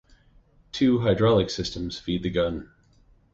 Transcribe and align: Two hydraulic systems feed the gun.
Two 0.71 0.97
hydraulic 1.01 1.51
systems 1.51 1.99
feed 1.99 2.23
the 2.23 2.31
gun. 2.31 2.71